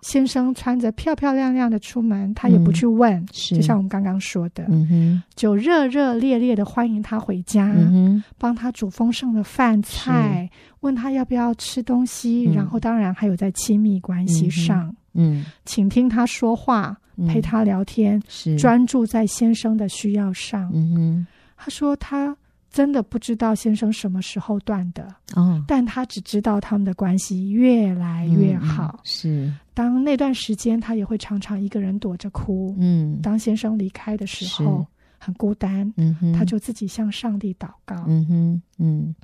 [0.02, 3.56] 先生穿着漂漂亮亮的出门，他也不去问，是。
[3.56, 5.24] 就像我们刚刚说的，嗯哼。
[5.36, 16.98] 就热热烈烈的欢迎他回家，嗯帮他煮丰盛的饭菜，问他要不要吃东西，嗯、然后当然还有在亲密关系上，嗯，请听他说话。
[17.28, 20.70] 陪他聊天，嗯、是专注在先生的需要上。
[20.74, 21.28] 嗯哼，
[21.58, 22.36] 他说他
[22.72, 29.00] 真的不知道先生什么时候断的哦，但他只知道他们的关系越来越好。
[29.00, 32.76] 嗯、是，当那段时间他也会常常一个人躲着哭。
[32.78, 34.86] 嗯，当先生离开的时候。
[35.20, 39.16] 很孤单，嗯哼，他就自己向上帝祷告，嗯哼，嗯，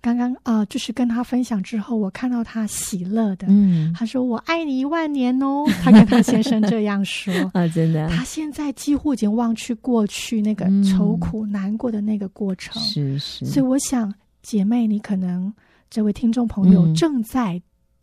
[0.00, 14.12] 刚刚啊、呃，就是跟他分享之后，我看到他喜乐的，嗯，他说我爱你一万年哦，他跟他先生这样说 啊，真的，他现在几乎已经忘去过去那个愁苦难过的那个过程，是是，所以我想
[14.42, 15.52] 姐妹，你可能
[15.90, 17.60] 这位听众朋友正在。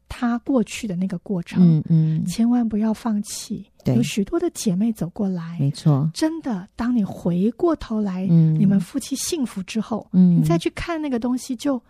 [0.09, 3.65] 他过去的那个过程，嗯嗯，千万不要放弃。
[3.85, 6.09] 对，有许多的姐妹走过来，没错。
[6.13, 11.81] 真的，当你回过头来，嗯，你们夫妻幸福之后，嗯，你再去看那个东西，就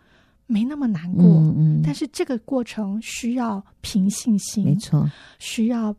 [0.46, 1.24] 没那么难过。
[1.24, 1.82] 嗯嗯。
[1.84, 5.96] 但是这个过程需要平信心，没错，需要。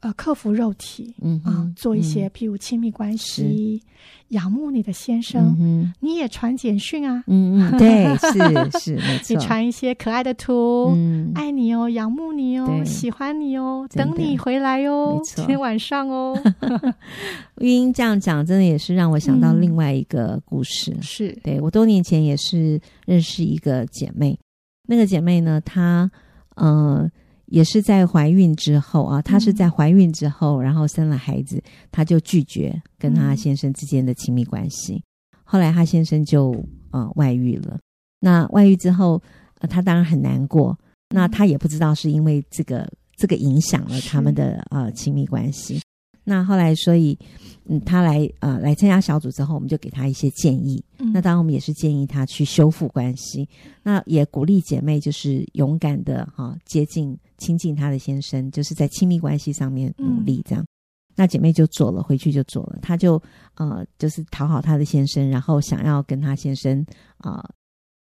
[0.00, 3.82] 呃，克服肉体，嗯啊、呃，做一些譬如亲密关系，
[4.28, 16.34] 仰慕你的先生，嗯、你也传简讯啊，嗯嗯，对，是是没 错，你传一些可爱的图，嗯，爱你哦，仰慕你哦，喜欢你哦，等你回来哦，今天晚上哦，
[17.60, 24.38] 玉英这样讲，真的也是让我想到另外一个故事，嗯、是对我多年前也是认识一个姐妹，
[24.86, 26.10] 那个姐妹呢，她
[26.56, 27.06] 呃。
[27.50, 34.94] 也是在怀孕之后啊，她是在怀孕之后，嗯、然后生了孩子，她就拒绝跟她先生之间的亲密关系。
[34.94, 37.78] 嗯、后来她先生就呃外遇了。
[38.20, 39.20] 那外遇之后，
[39.60, 40.78] 呃，她当然很难过。
[41.14, 45.80] 那她也不知道是因为这个这个影响了他们的呃亲密关系。
[46.22, 47.18] 那后来，所以，
[47.64, 50.82] 嗯，他来呃来参加小组之后，我们就给他一些建议。
[50.98, 53.48] 嗯、那当然，我们也是建议他去修复关系。
[53.82, 60.62] 那也鼓励姐妹就是勇敢的哈、哦、接近亲近她的先生，就是在亲密关系上面努力这样。
[60.62, 60.68] 嗯、
[61.16, 62.78] 那姐妹就做了，回去就做了。
[62.82, 63.20] 她就
[63.54, 66.84] 呃就是讨好她的先生，然后想要跟她先生
[67.16, 67.50] 啊、呃、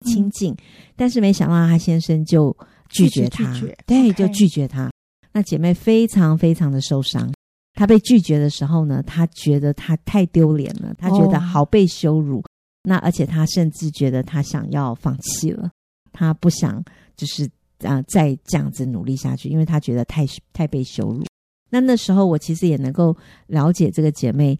[0.05, 0.57] 亲近，嗯、
[0.95, 2.55] 但是没想到她先生就
[2.89, 4.91] 拒绝她，拒绝对就拒绝她。
[5.33, 7.33] 那姐妹非常非常的受伤。
[7.75, 12.37] 他被拒绝的时候呢，他觉得他太丢脸了，他觉得好被羞辱。
[12.37, 12.45] Oh.
[12.87, 15.69] 那而且他甚至觉得他想要放弃了，
[16.13, 16.81] 他不想
[17.17, 17.43] 就是
[17.79, 21.25] 啊、呃、再这样子努力下去，因为他觉得太太被羞辱。
[21.69, 23.13] 那那时候我其实也能够
[23.47, 24.57] 了解这个姐妹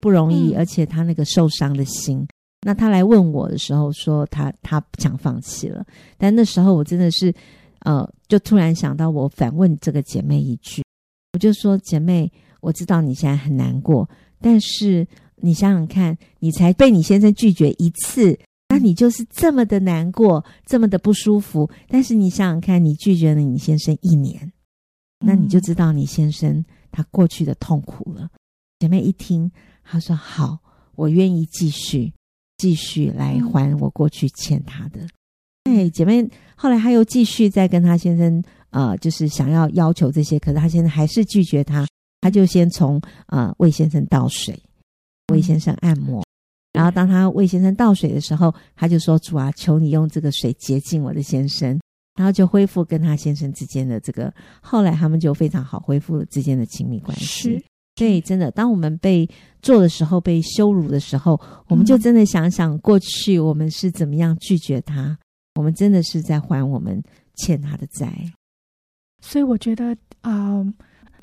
[0.00, 2.26] 不容易，嗯、而且她那个受伤的心。
[2.66, 5.82] 那她来问我的时候说她她不想放弃了，
[6.18, 7.32] 但那时候我真的是
[7.84, 10.82] 呃就突然想到，我反问这个姐妹一句，
[11.32, 12.30] 我就说姐妹。
[12.60, 14.08] 我知道你现在很难过，
[14.40, 21.70] 但是你想想看，你才被你先生拒绝一次，那你就是这么的难过，这么的不舒服。
[21.88, 24.52] 但是你想想看，你拒绝了你先生一年，
[25.24, 28.28] 那你就知道你先生他过去的痛苦了。
[28.78, 29.50] 姐妹一听，
[29.82, 30.58] 她说：“好，
[30.94, 32.12] 我愿意继续。”
[32.60, 35.00] 继续来还我过去欠他的。
[35.64, 41.86] 哎、嗯，姐妹，后来她又继续再跟她先生，呃，就是想要要求这些，可是她现在还是拒绝她，
[42.20, 44.60] 她就先从呃魏先生倒水，
[45.32, 46.24] 魏先生按摩，
[46.72, 51.78] 然后当他魏先生倒水的时候，他就说：“主啊，求你用这个水洁净我的先生。”
[52.16, 57.24] 然后就恢复跟他先生之间的这个，后来他们就非常好，恢复了之间的亲密关系。
[57.24, 57.64] 是，
[57.96, 59.26] 所以真的，当我们被
[59.62, 65.16] 做的时候，被羞辱的时候，我们就真的想想过去我们是怎么样拒绝他，
[65.54, 67.02] 我们真的是在还我们
[67.36, 68.12] 欠他的债。
[69.22, 70.74] 所以我觉得啊、呃，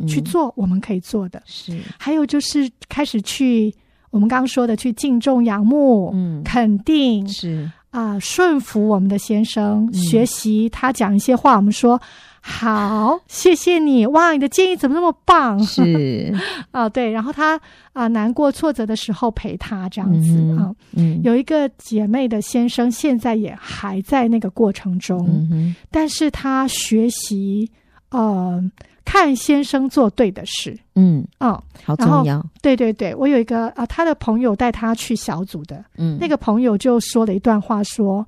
[0.05, 3.73] 去做我们可以做的，是还有就是开始去
[4.09, 7.69] 我们刚刚说的去敬重、仰慕、嗯，肯定是。
[7.89, 11.99] 啊，顺服我们的先生，学习他讲一些话，我们说
[12.41, 14.05] 好， 谢谢你。
[14.07, 15.57] 哇，你的建议怎么那么棒？
[15.63, 16.31] 是
[16.69, 17.09] 啊，对。
[17.09, 17.59] 然后他
[17.93, 20.71] 啊，难过挫折的时候陪他这样子、嗯、啊。
[20.95, 27.67] 嗯，有一个姐妹的先生现在也还在那个过程中，嗯、但是他学习，
[28.11, 28.61] 呃。
[29.09, 32.45] 看先生做对的事，嗯，哦，好重要。
[32.61, 38.27] 对对对，我有一个啊，他的朋友带他去小组的，嗯，那个朋友就说了一段话，说：“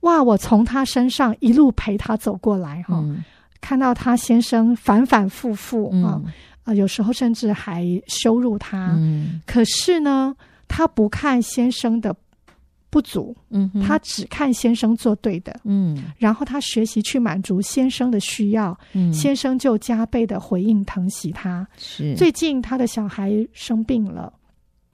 [0.00, 3.24] 哇，我从他身上一路陪他走过来，哈、嗯，
[3.62, 6.20] 看到他先生反反复复啊，
[6.64, 10.36] 啊，有时候甚至还羞辱他，嗯，可是呢，
[10.68, 12.14] 他不看先生的。”
[12.90, 21.66] 不足，嗯，他只看先生做对的，嗯，然后他学习去满足先生的需要，嗯，先生就加倍的回应疼惜他。
[21.76, 24.32] 是，最近他的小孩生病了，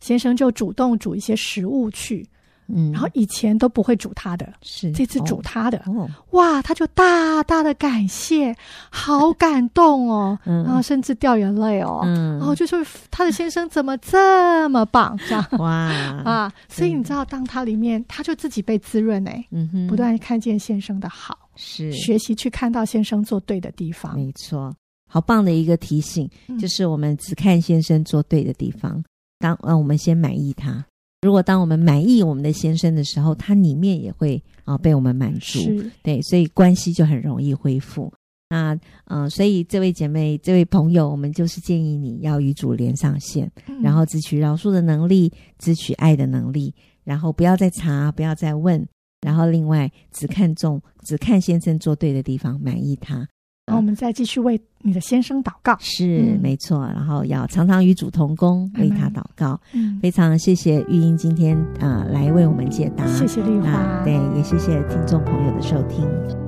[0.00, 2.26] 先生就主动煮一些食物去。
[2.68, 8.54] 嗯，然后以前都不会煮他的，是这次煮他的，哦，哇，他就大大的感谢，
[8.90, 12.78] 好感动哦，嗯，然后甚至掉眼泪哦，嗯，然后就说
[13.10, 15.46] 他的先生怎么这么棒，这样。
[15.58, 15.70] 哇
[16.24, 21.92] 啊，所以你知道，当他里面，他就自己被滋润哎，嗯哼，不断看见先生的好，是。
[21.92, 24.74] 学习去看到先生做对的地方，没错，
[25.08, 29.02] 好棒的一个提醒，就是我们只看先生做对的地方，
[29.38, 30.84] 当嗯，我们先满意他。
[31.24, 35.58] 如果当我们满意我们的先生的时候，他里面也会啊被我们满足，
[36.02, 38.12] 对，所以关系就很容易恢复。
[38.50, 38.74] 那
[39.06, 48.86] 嗯、呃，所以这位姐妹、这位朋友，我们就是建议你要与主连上线，嗯、然后汲取饶恕的能力，汲取爱的能力，然后不要再查，不要再问，
[49.22, 53.26] 然后另外只看重、只看先生做对的地方，满意他。
[53.66, 56.86] 然后我们再继续为你的先生祷告，是、嗯、没错。
[56.86, 59.58] 然后要常常与主同工，为他祷告。
[59.72, 66.43] 嗯，非常谢谢玉英今天啊、呃、来为我们解答，谢谢丽华、呃，对，也谢谢听众朋友的收听。